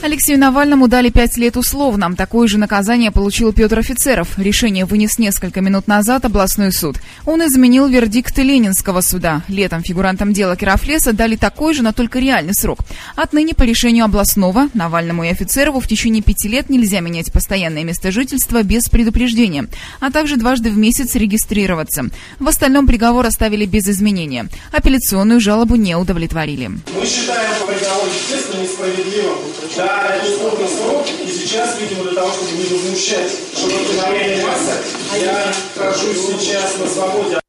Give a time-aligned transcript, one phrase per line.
[0.00, 2.14] Алексею Навальному дали пять лет условно.
[2.14, 4.38] Такое же наказание получил Петр Офицеров.
[4.38, 6.98] Решение вынес несколько минут назад областной суд.
[7.26, 9.42] Он изменил вердикт Ленинского суда.
[9.48, 12.78] Летом фигурантам дела Керафлеса дали такой же, но только реальный срок.
[13.16, 18.12] Отныне по решению областного Навальному и Офицерову в течение пяти лет нельзя менять постоянное место
[18.12, 19.66] жительства без предупреждения,
[19.98, 22.04] а также дважды в месяц регистрироваться.
[22.38, 24.46] В остальном приговор оставили без изменения.
[24.72, 26.68] Апелляционную жалобу не удовлетворили.
[26.68, 29.38] Мы считаем приговор, естественно, несправедливым.
[29.76, 34.72] Да, это условный срок, и сейчас, видимо, для того, чтобы не возмущать широкой массы,
[35.20, 37.40] я нахожусь сейчас на свободе.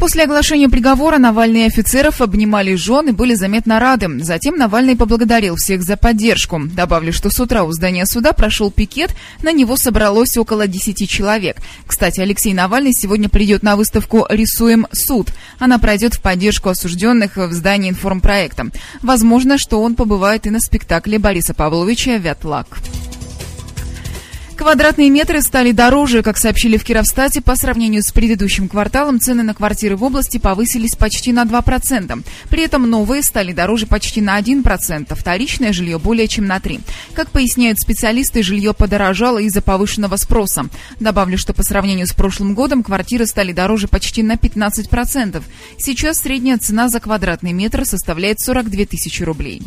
[0.00, 4.08] После оглашения приговора Навальный и офицеров обнимали жен и были заметно рады.
[4.24, 6.58] Затем Навальный поблагодарил всех за поддержку.
[6.58, 11.58] Добавлю, что с утра у здания суда прошел пикет, на него собралось около 10 человек.
[11.86, 15.32] Кстати, Алексей Навальный сегодня придет на выставку «Рисуем суд».
[15.58, 18.68] Она пройдет в поддержку осужденных в здании информпроекта.
[19.02, 22.78] Возможно, что он побывает и на спектакле Бориса Павловича «Вятлак».
[24.60, 26.22] Квадратные метры стали дороже.
[26.22, 30.96] Как сообщили в Кировстате, по сравнению с предыдущим кварталом цены на квартиры в области повысились
[30.96, 32.22] почти на 2%.
[32.50, 36.82] При этом новые стали дороже почти на 1%, вторичное жилье более чем на 3%.
[37.14, 40.66] Как поясняют специалисты, жилье подорожало из-за повышенного спроса.
[41.00, 45.42] Добавлю, что по сравнению с прошлым годом квартиры стали дороже почти на 15%.
[45.78, 49.62] Сейчас средняя цена за квадратный метр составляет 42 тысячи рублей.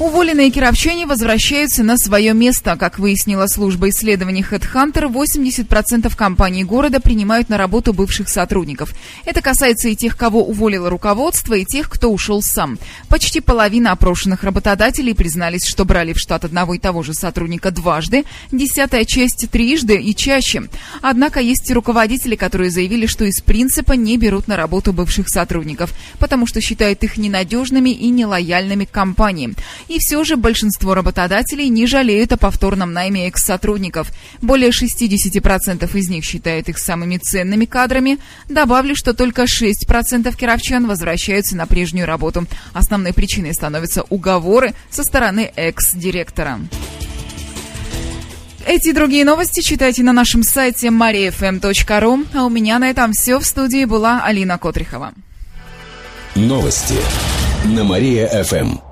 [0.00, 2.74] Уволенные кировчане возвращаются на свое место.
[2.76, 8.94] Как выяснила служба исследований HeadHunter, 80% компаний города принимают на работу бывших сотрудников.
[9.26, 12.78] Это касается и тех, кого уволило руководство, и тех, кто ушел сам.
[13.10, 18.24] Почти половина опрошенных работодателей признались, что брали в штат одного и того же сотрудника дважды,
[18.50, 20.62] десятая часть трижды и чаще.
[21.02, 25.92] Однако есть и руководители, которые заявили, что из принципа не берут на работу бывших сотрудников,
[26.18, 29.54] потому что считают их ненадежными и нелояльными к компании.
[29.90, 34.12] И все же большинство работодателей не жалеют о повторном найме экс-сотрудников.
[34.40, 38.18] Более 60% из них считают их самыми ценными кадрами.
[38.48, 42.46] Добавлю, что только 6% кировчан возвращаются на прежнюю работу.
[42.72, 46.60] Основной причиной становятся уговоры со стороны экс-директора.
[48.64, 52.26] Эти и другие новости читайте на нашем сайте mariafm.ru.
[52.32, 53.40] А у меня на этом все.
[53.40, 55.14] В студии была Алина Котрихова.
[56.36, 56.94] Новости
[57.64, 58.89] на Мария-ФМ.